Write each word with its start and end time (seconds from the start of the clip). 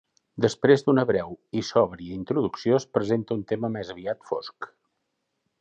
Després 0.43 0.83
d'una 0.87 1.03
breu 1.09 1.35
i 1.61 1.63
sòbria 1.67 2.17
introducció 2.21 2.79
es 2.81 2.89
presenta 2.97 3.39
un 3.39 3.47
tema 3.55 3.73
més 3.79 3.97
aviat 3.97 4.29
fosc. 4.33 4.73